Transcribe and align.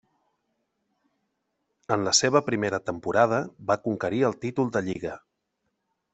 En 1.97 2.07
la 2.07 2.13
seva 2.21 2.41
primera 2.47 2.81
temporada 2.89 3.43
va 3.73 3.79
conquerir 3.85 4.27
el 4.31 4.39
títol 4.47 4.75
de 4.79 4.85
lliga. 4.91 5.15